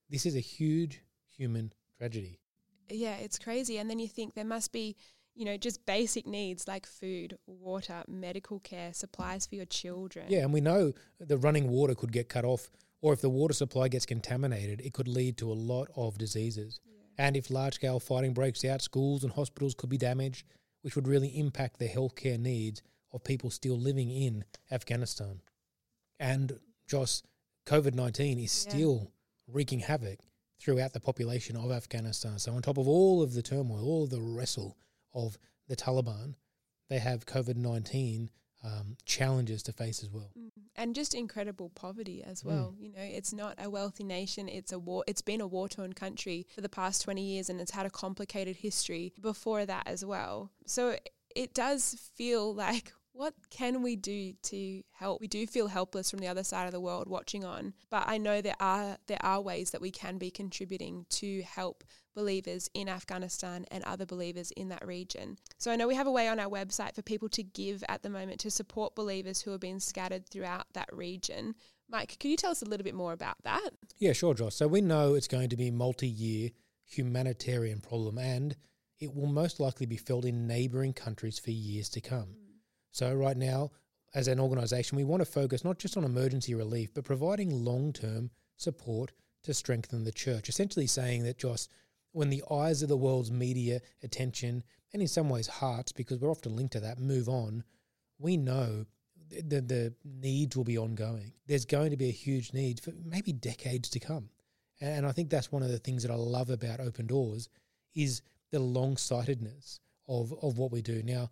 This 0.08 0.24
is 0.24 0.34
a 0.34 0.40
huge 0.40 1.02
human 1.28 1.74
tragedy. 1.98 2.40
Yeah, 2.88 3.16
it's 3.16 3.38
crazy. 3.38 3.76
And 3.76 3.90
then 3.90 3.98
you 3.98 4.08
think 4.08 4.32
there 4.32 4.46
must 4.46 4.72
be, 4.72 4.96
you 5.34 5.44
know, 5.44 5.58
just 5.58 5.84
basic 5.84 6.26
needs 6.26 6.66
like 6.66 6.86
food, 6.86 7.36
water, 7.46 8.02
medical 8.08 8.60
care, 8.60 8.94
supplies 8.94 9.46
for 9.46 9.56
your 9.56 9.66
children. 9.66 10.24
Yeah, 10.30 10.38
and 10.38 10.54
we 10.54 10.62
know 10.62 10.94
the 11.20 11.36
running 11.36 11.68
water 11.68 11.94
could 11.94 12.12
get 12.12 12.30
cut 12.30 12.46
off, 12.46 12.70
or 13.00 13.12
if 13.12 13.20
the 13.20 13.30
water 13.30 13.54
supply 13.54 13.88
gets 13.88 14.06
contaminated, 14.06 14.80
it 14.80 14.92
could 14.92 15.08
lead 15.08 15.36
to 15.38 15.50
a 15.50 15.54
lot 15.54 15.88
of 15.96 16.18
diseases. 16.18 16.80
Yeah. 16.84 17.26
And 17.26 17.36
if 17.36 17.50
large 17.50 17.74
scale 17.74 18.00
fighting 18.00 18.34
breaks 18.34 18.64
out, 18.64 18.82
schools 18.82 19.24
and 19.24 19.32
hospitals 19.32 19.74
could 19.74 19.90
be 19.90 19.98
damaged, 19.98 20.46
which 20.82 20.96
would 20.96 21.08
really 21.08 21.28
impact 21.38 21.78
the 21.78 21.88
healthcare 21.88 22.38
needs 22.38 22.82
of 23.12 23.24
people 23.24 23.50
still 23.50 23.78
living 23.78 24.10
in 24.10 24.44
Afghanistan. 24.70 25.40
And 26.18 26.58
Joss, 26.86 27.22
COVID 27.66 27.94
19 27.94 28.38
is 28.38 28.64
yeah. 28.64 28.72
still 28.72 29.12
wreaking 29.46 29.80
havoc 29.80 30.20
throughout 30.60 30.92
the 30.92 31.00
population 31.00 31.56
of 31.56 31.70
Afghanistan. 31.70 32.38
So, 32.38 32.52
on 32.52 32.62
top 32.62 32.78
of 32.78 32.88
all 32.88 33.22
of 33.22 33.34
the 33.34 33.42
turmoil, 33.42 33.84
all 33.84 34.04
of 34.04 34.10
the 34.10 34.20
wrestle 34.20 34.76
of 35.14 35.38
the 35.68 35.76
Taliban, 35.76 36.34
they 36.88 36.98
have 36.98 37.26
COVID 37.26 37.56
19 37.56 38.30
um, 38.66 38.96
challenges 39.04 39.62
to 39.64 39.72
face 39.72 40.02
as 40.02 40.10
well. 40.10 40.30
Mm. 40.38 40.50
And 40.74 40.94
just 40.94 41.14
incredible 41.14 41.70
poverty 41.70 42.22
as 42.24 42.42
mm. 42.42 42.46
well. 42.46 42.74
Mm. 42.76 42.84
You 42.84 42.92
know, 42.92 43.02
it's 43.02 43.32
not 43.32 43.54
a 43.62 43.70
wealthy 43.70 44.04
nation. 44.04 44.48
It's 44.48 44.72
a 44.72 44.78
war. 44.78 45.04
It's 45.06 45.22
been 45.22 45.40
a 45.40 45.46
war 45.46 45.68
torn 45.68 45.92
country 45.92 46.46
for 46.52 46.60
the 46.60 46.68
past 46.68 47.02
twenty 47.02 47.22
years, 47.22 47.48
and 47.48 47.60
it's 47.60 47.70
had 47.70 47.86
a 47.86 47.90
complicated 47.90 48.56
history 48.56 49.12
before 49.20 49.64
that 49.66 49.86
as 49.86 50.04
well. 50.04 50.50
So 50.66 50.96
it 51.34 51.54
does 51.54 52.10
feel 52.14 52.52
like 52.66 52.92
what 53.16 53.34
can 53.50 53.82
we 53.82 53.96
do 53.96 54.34
to 54.42 54.82
help? 54.92 55.20
We 55.20 55.26
do 55.26 55.46
feel 55.46 55.68
helpless 55.68 56.10
from 56.10 56.20
the 56.20 56.28
other 56.28 56.44
side 56.44 56.66
of 56.66 56.72
the 56.72 56.80
world 56.80 57.08
watching 57.08 57.44
on, 57.44 57.72
but 57.90 58.04
I 58.06 58.18
know 58.18 58.40
there 58.40 58.54
are 58.60 58.98
there 59.06 59.22
are 59.22 59.40
ways 59.40 59.70
that 59.70 59.80
we 59.80 59.90
can 59.90 60.18
be 60.18 60.30
contributing 60.30 61.06
to 61.10 61.42
help 61.42 61.82
believers 62.14 62.68
in 62.74 62.88
Afghanistan 62.88 63.64
and 63.70 63.82
other 63.84 64.04
believers 64.04 64.50
in 64.52 64.68
that 64.68 64.86
region. 64.86 65.38
So 65.58 65.70
I 65.70 65.76
know 65.76 65.88
we 65.88 65.94
have 65.94 66.06
a 66.06 66.12
way 66.12 66.28
on 66.28 66.38
our 66.38 66.50
website 66.50 66.94
for 66.94 67.02
people 67.02 67.28
to 67.30 67.42
give 67.42 67.82
at 67.88 68.02
the 68.02 68.10
moment 68.10 68.40
to 68.40 68.50
support 68.50 68.94
believers 68.94 69.40
who 69.40 69.50
have 69.50 69.60
been 69.60 69.80
scattered 69.80 70.28
throughout 70.28 70.66
that 70.74 70.88
region. 70.92 71.54
Mike, 71.88 72.16
could 72.18 72.30
you 72.30 72.36
tell 72.36 72.50
us 72.50 72.62
a 72.62 72.66
little 72.66 72.84
bit 72.84 72.94
more 72.94 73.12
about 73.12 73.36
that? 73.44 73.70
Yeah, 73.98 74.12
sure, 74.12 74.34
Joss. 74.34 74.56
So 74.56 74.66
we 74.68 74.80
know 74.80 75.14
it's 75.14 75.28
going 75.28 75.50
to 75.50 75.56
be 75.56 75.68
a 75.68 75.72
multi-year 75.72 76.50
humanitarian 76.84 77.80
problem 77.80 78.18
and 78.18 78.56
it 78.98 79.14
will 79.14 79.26
most 79.26 79.60
likely 79.60 79.86
be 79.86 79.96
felt 79.96 80.24
in 80.24 80.46
neighbouring 80.46 80.92
countries 80.92 81.38
for 81.38 81.50
years 81.50 81.88
to 81.90 82.00
come. 82.00 82.45
So, 82.96 83.12
right 83.12 83.36
now, 83.36 83.72
as 84.14 84.26
an 84.26 84.40
organisation, 84.40 84.96
we 84.96 85.04
want 85.04 85.20
to 85.20 85.30
focus 85.30 85.66
not 85.66 85.78
just 85.78 85.98
on 85.98 86.04
emergency 86.04 86.54
relief, 86.54 86.94
but 86.94 87.04
providing 87.04 87.50
long 87.50 87.92
term 87.92 88.30
support 88.56 89.12
to 89.42 89.52
strengthen 89.52 90.04
the 90.04 90.12
church. 90.12 90.48
Essentially, 90.48 90.86
saying 90.86 91.24
that, 91.24 91.36
Joss, 91.36 91.68
when 92.12 92.30
the 92.30 92.42
eyes 92.50 92.80
of 92.80 92.88
the 92.88 92.96
world's 92.96 93.30
media 93.30 93.82
attention, 94.02 94.64
and 94.94 95.02
in 95.02 95.08
some 95.08 95.28
ways 95.28 95.46
hearts, 95.46 95.92
because 95.92 96.20
we're 96.20 96.30
often 96.30 96.56
linked 96.56 96.72
to 96.72 96.80
that, 96.80 96.98
move 96.98 97.28
on, 97.28 97.64
we 98.18 98.38
know 98.38 98.86
the, 99.28 99.60
the 99.60 99.94
needs 100.02 100.56
will 100.56 100.64
be 100.64 100.78
ongoing. 100.78 101.34
There's 101.46 101.66
going 101.66 101.90
to 101.90 101.98
be 101.98 102.08
a 102.08 102.12
huge 102.12 102.54
need 102.54 102.80
for 102.80 102.92
maybe 103.04 103.34
decades 103.34 103.90
to 103.90 104.00
come. 104.00 104.30
And 104.80 105.04
I 105.04 105.12
think 105.12 105.28
that's 105.28 105.52
one 105.52 105.62
of 105.62 105.68
the 105.68 105.76
things 105.76 106.02
that 106.02 106.10
I 106.10 106.16
love 106.16 106.48
about 106.48 106.80
Open 106.80 107.06
Doors 107.06 107.50
is 107.94 108.22
the 108.52 108.58
long 108.58 108.96
sightedness 108.96 109.80
of, 110.08 110.32
of 110.40 110.56
what 110.56 110.72
we 110.72 110.80
do. 110.80 111.02
Now, 111.02 111.28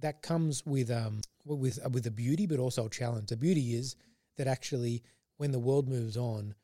that 0.00 0.22
comes 0.22 0.64
with 0.66 0.90
um 0.90 1.20
with 1.44 1.78
with 1.90 2.06
a 2.06 2.10
beauty, 2.10 2.46
but 2.46 2.58
also 2.58 2.86
a 2.86 2.90
challenge. 2.90 3.28
The 3.28 3.36
beauty 3.36 3.74
is 3.74 3.96
that 4.36 4.46
actually, 4.46 5.02
when 5.36 5.52
the 5.52 5.58
world 5.58 5.88
moves 5.88 6.16
on, 6.16 6.54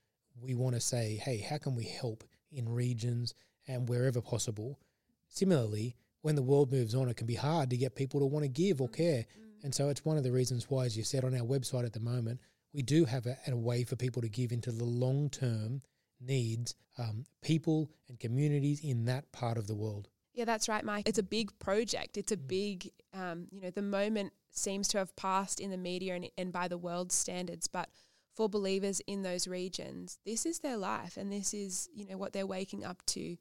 we 0.40 0.54
want 0.54 0.74
to 0.74 0.80
say, 0.80 1.20
hey, 1.22 1.38
how 1.38 1.58
can 1.58 1.74
we 1.74 1.84
help 1.84 2.24
in 2.52 2.68
regions 2.68 3.34
and 3.66 3.88
wherever 3.88 4.20
possible? 4.20 4.78
Similarly, 5.28 5.96
when 6.22 6.36
the 6.36 6.42
world 6.42 6.72
moves 6.72 6.94
on, 6.94 7.08
it 7.08 7.16
can 7.16 7.26
be 7.26 7.34
hard 7.34 7.70
to 7.70 7.76
get 7.76 7.96
people 7.96 8.20
to 8.20 8.26
want 8.26 8.44
to 8.44 8.48
give 8.48 8.80
or 8.80 8.88
care. 8.88 9.24
Mm-hmm. 9.24 9.64
And 9.64 9.74
so 9.74 9.88
it's 9.88 10.04
one 10.04 10.16
of 10.16 10.24
the 10.24 10.32
reasons 10.32 10.70
why, 10.70 10.84
as 10.84 10.96
you 10.96 11.02
said 11.02 11.24
on 11.24 11.34
our 11.34 11.46
website 11.46 11.84
at 11.84 11.92
the 11.92 12.00
moment, 12.00 12.40
we 12.72 12.82
do 12.82 13.04
have 13.04 13.26
a, 13.26 13.36
a 13.46 13.56
way 13.56 13.84
for 13.84 13.96
people 13.96 14.22
to 14.22 14.28
give 14.28 14.52
into 14.52 14.72
the 14.72 14.84
long 14.84 15.30
term 15.30 15.82
needs 16.20 16.74
um, 16.98 17.24
people 17.42 17.90
and 18.08 18.20
communities 18.20 18.80
in 18.82 19.04
that 19.06 19.30
part 19.32 19.58
of 19.58 19.66
the 19.66 19.74
world. 19.74 20.08
Yeah, 20.34 20.44
that's 20.44 20.68
right, 20.68 20.84
Mike. 20.84 21.08
It's 21.08 21.18
a 21.18 21.22
big 21.22 21.56
project. 21.58 22.16
It's 22.16 22.32
a 22.32 22.36
mm. 22.36 22.48
big, 22.48 22.90
um, 23.12 23.46
you 23.50 23.60
know, 23.60 23.70
the 23.70 23.82
moment 23.82 24.32
seems 24.50 24.88
to 24.88 24.98
have 24.98 25.14
passed 25.16 25.60
in 25.60 25.70
the 25.70 25.76
media 25.76 26.14
and, 26.14 26.28
and 26.36 26.52
by 26.52 26.68
the 26.68 26.78
world's 26.78 27.14
standards, 27.14 27.68
but 27.68 27.88
for 28.34 28.48
believers 28.48 29.00
in 29.06 29.22
those 29.22 29.46
regions, 29.46 30.18
this 30.26 30.44
is 30.44 30.58
their 30.58 30.76
life 30.76 31.16
and 31.16 31.32
this 31.32 31.54
is, 31.54 31.88
you 31.94 32.06
know, 32.06 32.16
what 32.16 32.32
they're 32.32 32.46
waking 32.46 32.84
up 32.84 33.04
to 33.06 33.36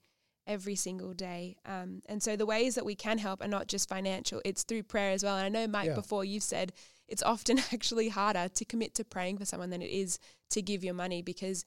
every 0.46 0.76
single 0.76 1.14
day. 1.14 1.58
Um, 1.66 2.02
and 2.08 2.22
so 2.22 2.36
the 2.36 2.46
ways 2.46 2.76
that 2.76 2.86
we 2.86 2.96
can 2.96 3.18
help 3.18 3.44
are 3.44 3.48
not 3.48 3.68
just 3.68 3.90
financial, 3.90 4.42
it's 4.46 4.64
through 4.64 4.84
prayer 4.84 5.12
as 5.12 5.24
well. 5.24 5.38
And 5.38 5.46
I 5.46 5.50
know, 5.50 5.68
Mike, 5.68 5.90
yeah. 5.90 5.96
before 5.96 6.24
you've 6.24 6.44
said 6.44 6.74
it's 7.08 7.24
often 7.24 7.60
actually 7.74 8.10
harder 8.10 8.50
to 8.50 8.66
commit 8.66 8.94
to 8.96 9.04
praying 9.04 9.38
for 9.38 9.46
someone 9.46 9.70
than 9.70 9.82
it 9.82 9.90
is 9.92 10.20
to 10.52 10.62
give 10.62 10.84
your 10.84 10.94
money 10.94 11.22
because 11.22 11.66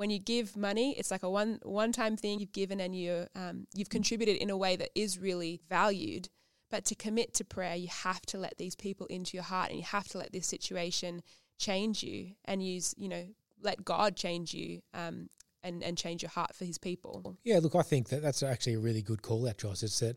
when 0.00 0.08
you 0.08 0.18
give 0.18 0.56
money, 0.56 0.94
it's 0.96 1.10
like 1.10 1.22
a 1.22 1.28
one 1.28 1.58
one 1.62 1.92
time 1.92 2.16
thing 2.16 2.40
you've 2.40 2.54
given 2.54 2.80
and 2.80 2.96
you 2.96 3.26
um, 3.36 3.66
you've 3.74 3.90
contributed 3.90 4.36
in 4.36 4.48
a 4.48 4.56
way 4.56 4.74
that 4.74 4.88
is 4.98 5.18
really 5.18 5.60
valued. 5.68 6.30
But 6.70 6.86
to 6.86 6.94
commit 6.94 7.34
to 7.34 7.44
prayer, 7.44 7.74
you 7.74 7.88
have 7.88 8.22
to 8.22 8.38
let 8.38 8.56
these 8.56 8.74
people 8.74 9.06
into 9.08 9.36
your 9.36 9.44
heart, 9.44 9.68
and 9.68 9.78
you 9.78 9.84
have 9.84 10.08
to 10.08 10.18
let 10.18 10.32
this 10.32 10.46
situation 10.46 11.22
change 11.58 12.02
you, 12.02 12.30
and 12.46 12.64
use 12.64 12.94
you 12.96 13.10
know 13.10 13.26
let 13.60 13.84
God 13.84 14.16
change 14.16 14.54
you, 14.54 14.80
um, 14.94 15.28
and 15.62 15.82
and 15.82 15.98
change 15.98 16.22
your 16.22 16.30
heart 16.30 16.54
for 16.54 16.64
His 16.64 16.78
people. 16.78 17.36
Yeah, 17.44 17.58
look, 17.58 17.74
I 17.74 17.82
think 17.82 18.08
that 18.08 18.22
that's 18.22 18.42
actually 18.42 18.74
a 18.74 18.80
really 18.80 19.02
good 19.02 19.20
call, 19.20 19.42
that 19.42 19.58
Joss. 19.58 19.82
It's 19.82 20.00
that 20.00 20.16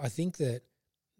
I 0.00 0.08
think 0.08 0.36
that 0.36 0.60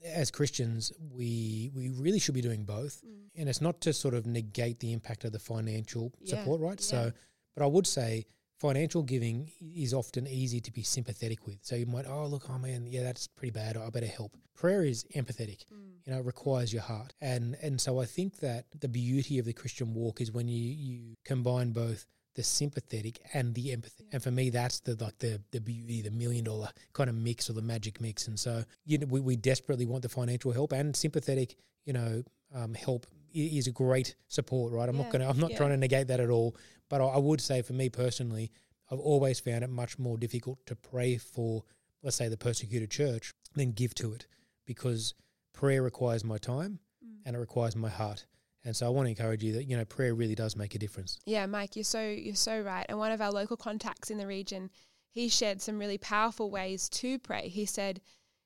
as 0.06 0.30
Christians, 0.30 0.92
we 1.00 1.72
we 1.74 1.88
really 1.88 2.20
should 2.20 2.36
be 2.36 2.42
doing 2.42 2.64
both, 2.64 3.02
mm. 3.04 3.26
and 3.34 3.48
it's 3.48 3.60
not 3.60 3.80
to 3.80 3.92
sort 3.92 4.14
of 4.14 4.24
negate 4.24 4.78
the 4.78 4.92
impact 4.92 5.24
of 5.24 5.32
the 5.32 5.40
financial 5.40 6.12
yeah, 6.20 6.36
support, 6.36 6.60
right? 6.60 6.78
Yeah. 6.78 6.86
So 6.86 7.12
but 7.58 7.64
I 7.64 7.68
would 7.68 7.88
say 7.88 8.24
financial 8.60 9.02
giving 9.02 9.50
is 9.60 9.92
often 9.92 10.28
easy 10.28 10.60
to 10.60 10.70
be 10.70 10.82
sympathetic 10.82 11.44
with. 11.44 11.58
So 11.62 11.74
you 11.74 11.86
might, 11.86 12.06
oh, 12.06 12.26
look, 12.26 12.48
oh 12.48 12.58
man, 12.58 12.86
yeah, 12.86 13.02
that's 13.02 13.26
pretty 13.26 13.50
bad. 13.50 13.76
I 13.76 13.90
better 13.90 14.06
help. 14.06 14.36
Prayer 14.54 14.84
is 14.84 15.04
empathetic. 15.16 15.64
Mm. 15.72 15.90
You 16.04 16.12
know, 16.12 16.18
it 16.20 16.24
requires 16.24 16.72
your 16.72 16.82
heart. 16.82 17.14
And 17.20 17.56
and 17.60 17.80
so 17.80 18.00
I 18.00 18.04
think 18.04 18.38
that 18.38 18.66
the 18.80 18.88
beauty 18.88 19.40
of 19.40 19.44
the 19.44 19.52
Christian 19.52 19.92
walk 19.92 20.20
is 20.20 20.30
when 20.30 20.46
you 20.46 20.60
you 20.60 21.16
combine 21.24 21.72
both 21.72 22.06
the 22.36 22.44
sympathetic 22.44 23.20
and 23.34 23.54
the 23.56 23.72
empathy. 23.72 24.06
And 24.12 24.22
for 24.22 24.30
me, 24.30 24.50
that's 24.50 24.78
the 24.80 24.96
like 25.02 25.18
the 25.18 25.40
the 25.50 25.60
beauty, 25.60 26.02
the 26.02 26.12
million 26.12 26.44
dollar 26.44 26.70
kind 26.92 27.10
of 27.10 27.16
mix 27.16 27.50
or 27.50 27.54
the 27.54 27.62
magic 27.62 28.00
mix. 28.00 28.28
And 28.28 28.38
so 28.38 28.62
you 28.86 28.98
know, 28.98 29.06
we, 29.08 29.20
we 29.20 29.34
desperately 29.34 29.86
want 29.86 30.02
the 30.02 30.08
financial 30.08 30.52
help 30.52 30.70
and 30.70 30.94
sympathetic, 30.94 31.56
you 31.84 31.92
know, 31.92 32.22
um, 32.54 32.74
help 32.74 33.06
is 33.46 33.66
a 33.66 33.72
great 33.72 34.16
support, 34.28 34.72
right? 34.72 34.88
I'm 34.88 34.96
yeah, 34.96 35.02
not 35.02 35.12
gonna 35.12 35.28
I'm 35.28 35.38
not 35.38 35.50
yeah. 35.52 35.56
trying 35.56 35.70
to 35.70 35.76
negate 35.76 36.08
that 36.08 36.20
at 36.20 36.30
all. 36.30 36.56
But 36.88 37.00
I 37.02 37.18
would 37.18 37.40
say 37.40 37.62
for 37.62 37.74
me 37.74 37.88
personally, 37.88 38.50
I've 38.90 38.98
always 38.98 39.40
found 39.40 39.64
it 39.64 39.70
much 39.70 39.98
more 39.98 40.16
difficult 40.16 40.64
to 40.66 40.74
pray 40.74 41.18
for, 41.18 41.64
let's 42.02 42.16
say, 42.16 42.28
the 42.28 42.36
persecuted 42.36 42.90
church 42.90 43.34
than 43.54 43.72
give 43.72 43.94
to 43.96 44.12
it 44.12 44.26
because 44.64 45.14
prayer 45.52 45.82
requires 45.82 46.24
my 46.24 46.38
time 46.38 46.78
mm. 47.04 47.18
and 47.26 47.36
it 47.36 47.38
requires 47.38 47.76
my 47.76 47.88
heart. 47.88 48.24
And 48.64 48.74
so 48.74 48.86
I 48.86 48.90
want 48.90 49.06
to 49.06 49.10
encourage 49.10 49.42
you 49.42 49.52
that 49.54 49.64
you 49.64 49.76
know 49.76 49.84
prayer 49.84 50.14
really 50.14 50.34
does 50.34 50.56
make 50.56 50.74
a 50.74 50.78
difference. 50.78 51.18
Yeah, 51.26 51.46
Mike, 51.46 51.76
you're 51.76 51.84
so 51.84 52.06
you're 52.06 52.34
so 52.34 52.60
right. 52.60 52.86
And 52.88 52.98
one 52.98 53.12
of 53.12 53.20
our 53.20 53.30
local 53.30 53.56
contacts 53.56 54.10
in 54.10 54.18
the 54.18 54.26
region, 54.26 54.70
he 55.10 55.28
shared 55.28 55.62
some 55.62 55.78
really 55.78 55.98
powerful 55.98 56.50
ways 56.50 56.88
to 56.90 57.18
pray. 57.18 57.48
He 57.48 57.66
said, 57.66 58.00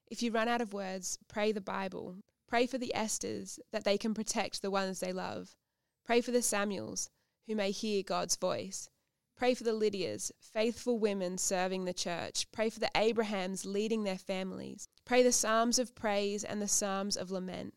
if 0.09 0.23
you 0.23 0.31
run 0.31 0.49
out 0.49 0.61
of 0.61 0.75
words, 0.75 1.19
pray 1.29 1.53
the 1.53 1.61
Bible. 1.61 2.17
Pray 2.53 2.67
for 2.67 2.77
the 2.77 2.93
Esthers 2.95 3.59
that 3.73 3.85
they 3.85 3.97
can 3.97 4.13
protect 4.13 4.61
the 4.61 4.71
ones 4.71 5.01
they 5.01 5.11
love. 5.11 5.57
Pray 6.05 6.21
for 6.21 6.33
the 6.33 6.43
Samuels 6.43 7.09
who 7.47 7.55
may 7.55 7.71
hear 7.71 8.03
God's 8.03 8.37
voice. 8.37 8.91
Pray 9.39 9.55
for 9.55 9.65
the 9.65 9.73
Lydias, 9.73 10.31
faithful 10.39 10.99
women 10.99 11.39
serving 11.39 11.87
the 11.87 11.95
church. 11.95 12.47
Pray 12.53 12.69
for 12.69 12.79
the 12.79 12.91
Abrahams 12.95 13.65
leading 13.65 14.05
their 14.05 14.19
families. 14.19 14.87
Pray 15.07 15.23
the 15.23 15.33
psalms 15.33 15.79
of 15.79 15.95
praise 15.95 16.45
and 16.45 16.61
the 16.61 16.69
psalms 16.69 17.17
of 17.17 17.31
lament. 17.31 17.73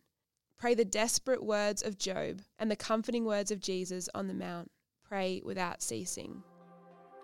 Pray 0.60 0.74
the 0.74 0.84
desperate 0.84 1.41
words 1.41 1.82
of 1.82 1.98
Job 1.98 2.41
and 2.60 2.70
the 2.70 2.75
comforting 2.75 3.24
words 3.24 3.51
of 3.51 3.62
Jesus 3.62 4.10
on 4.13 4.27
the 4.27 4.34
Mount. 4.34 4.72
Pray 5.05 5.41
without 5.46 5.82
ceasing. 5.82 6.44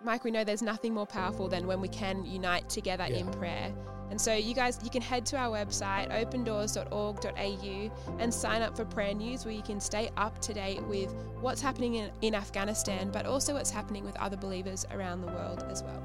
Mike, 0.03 0.23
we 0.23 0.31
know 0.31 0.43
there's 0.43 0.61
nothing 0.61 0.93
more 0.93 1.05
powerful 1.05 1.47
than 1.47 1.67
when 1.67 1.79
we 1.79 1.87
can 1.87 2.25
unite 2.25 2.69
together 2.69 3.05
yeah. 3.09 3.17
in 3.17 3.31
prayer. 3.31 3.71
And 4.09 4.19
so, 4.19 4.33
you 4.33 4.53
guys, 4.53 4.77
you 4.83 4.89
can 4.89 5.01
head 5.01 5.25
to 5.27 5.37
our 5.37 5.49
website, 5.49 6.11
opendoors.org.au, 6.11 8.17
and 8.19 8.33
sign 8.33 8.61
up 8.61 8.75
for 8.75 8.83
prayer 8.83 9.13
news 9.13 9.45
where 9.45 9.53
you 9.53 9.61
can 9.61 9.79
stay 9.79 10.09
up 10.17 10.41
to 10.41 10.53
date 10.53 10.83
with 10.83 11.13
what's 11.39 11.61
happening 11.61 11.95
in, 11.95 12.11
in 12.21 12.35
Afghanistan, 12.35 13.09
but 13.09 13.25
also 13.25 13.53
what's 13.53 13.71
happening 13.71 14.03
with 14.03 14.17
other 14.17 14.35
believers 14.35 14.85
around 14.91 15.21
the 15.21 15.27
world 15.27 15.65
as 15.69 15.81
well. 15.81 16.03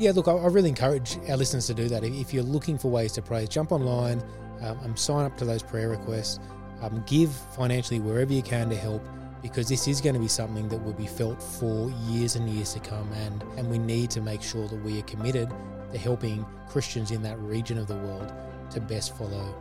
Yeah, 0.00 0.10
look, 0.10 0.26
I, 0.26 0.32
I 0.32 0.48
really 0.48 0.68
encourage 0.68 1.16
our 1.28 1.36
listeners 1.36 1.68
to 1.68 1.74
do 1.74 1.88
that. 1.90 2.02
If 2.02 2.34
you're 2.34 2.42
looking 2.42 2.76
for 2.76 2.90
ways 2.90 3.12
to 3.12 3.22
pray, 3.22 3.46
jump 3.46 3.70
online 3.70 4.20
um, 4.62 4.76
and 4.80 4.98
sign 4.98 5.24
up 5.24 5.36
to 5.38 5.44
those 5.44 5.62
prayer 5.62 5.90
requests. 5.90 6.40
Um, 6.82 7.04
give 7.06 7.32
financially 7.56 8.00
wherever 8.00 8.32
you 8.32 8.42
can 8.42 8.68
to 8.68 8.76
help 8.76 9.00
because 9.44 9.68
this 9.68 9.86
is 9.86 10.00
going 10.00 10.14
to 10.14 10.20
be 10.20 10.26
something 10.26 10.70
that 10.70 10.82
will 10.82 10.94
be 10.94 11.06
felt 11.06 11.40
for 11.42 11.90
years 12.08 12.34
and 12.34 12.48
years 12.48 12.72
to 12.72 12.80
come 12.80 13.06
and, 13.12 13.44
and 13.58 13.70
we 13.70 13.76
need 13.76 14.08
to 14.08 14.22
make 14.22 14.40
sure 14.40 14.66
that 14.66 14.82
we 14.82 14.98
are 14.98 15.02
committed 15.02 15.52
to 15.92 15.98
helping 15.98 16.46
Christians 16.66 17.10
in 17.10 17.22
that 17.22 17.38
region 17.40 17.76
of 17.76 17.86
the 17.86 17.94
world 17.94 18.32
to 18.70 18.80
best 18.80 19.14
follow. 19.18 19.54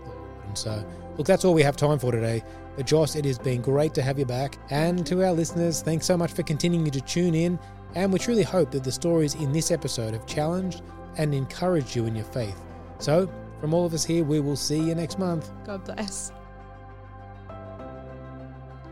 And 0.47 0.57
so, 0.57 0.85
look, 1.17 1.27
that's 1.27 1.43
all 1.43 1.53
we 1.53 1.63
have 1.63 1.75
time 1.75 1.99
for 1.99 2.13
today. 2.13 2.41
But 2.77 2.85
Joss, 2.85 3.17
it 3.17 3.25
has 3.25 3.37
been 3.37 3.61
great 3.61 3.93
to 3.95 4.01
have 4.01 4.17
you 4.17 4.25
back. 4.25 4.57
And 4.69 5.05
to 5.05 5.21
our 5.25 5.33
listeners, 5.33 5.81
thanks 5.81 6.05
so 6.05 6.15
much 6.15 6.31
for 6.31 6.43
continuing 6.43 6.89
to 6.89 7.01
tune 7.01 7.35
in. 7.35 7.59
And 7.93 8.13
we 8.13 8.19
truly 8.19 8.43
hope 8.43 8.71
that 8.71 8.85
the 8.85 8.91
stories 8.91 9.35
in 9.35 9.51
this 9.51 9.69
episode 9.69 10.13
have 10.13 10.25
challenged 10.25 10.81
and 11.17 11.35
encouraged 11.35 11.93
you 11.93 12.05
in 12.05 12.15
your 12.15 12.25
faith. 12.25 12.59
So, 12.99 13.29
from 13.59 13.73
all 13.73 13.85
of 13.85 13.93
us 13.93 14.05
here, 14.05 14.23
we 14.23 14.39
will 14.39 14.55
see 14.55 14.79
you 14.79 14.95
next 14.95 15.19
month. 15.19 15.51
God 15.65 15.83
bless. 15.83 16.31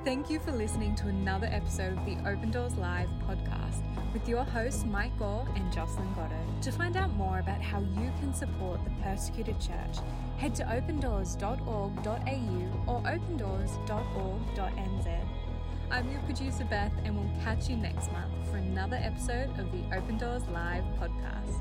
Thank 0.04 0.32
you 0.32 0.40
for 0.40 0.52
listening 0.52 0.96
to 0.96 1.10
another 1.10 1.48
episode 1.52 1.96
of 1.96 2.04
the 2.06 2.18
Open 2.28 2.50
Doors 2.50 2.76
Live 2.76 3.08
podcast 3.30 3.84
with 4.14 4.28
your 4.28 4.44
hosts 4.44 4.84
Mike 4.84 5.16
Gore 5.20 5.48
and 5.56 5.72
Jocelyn 5.72 6.12
Goto. 6.16 6.36
To 6.62 6.72
find 6.72 6.98
out 6.98 7.14
more 7.14 7.38
about 7.38 7.62
how 7.62 7.82
you 7.82 8.12
can 8.20 8.34
support 8.34 8.84
the 8.84 8.90
persecuted 9.04 9.60
church, 9.60 9.98
head 10.38 10.56
to 10.56 10.64
opendoors.org.au 10.64 12.86
or 12.88 13.04
opendoors.org.nz. 13.04 15.28
I'm 15.92 16.12
your 16.12 16.22
producer 16.22 16.66
Beth, 16.66 16.94
and 17.06 17.16
we'll 17.16 17.30
catch 17.44 17.70
you 17.70 17.78
next 17.78 18.12
month 18.12 18.34
for 18.50 18.58
another 18.58 18.96
episode 18.96 19.52
of 19.60 19.72
the 19.72 19.84
Open 19.96 20.18
Doors 20.18 20.48
Live 20.52 20.84
podcast. 21.00 21.60